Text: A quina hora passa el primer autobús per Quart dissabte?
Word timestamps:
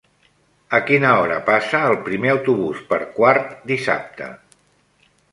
A 0.75 0.77
quina 0.85 1.09
hora 1.17 1.35
passa 1.49 1.81
el 1.89 1.97
primer 2.07 2.31
autobús 2.35 2.79
per 2.93 2.99
Quart 3.17 3.53
dissabte? 3.73 4.31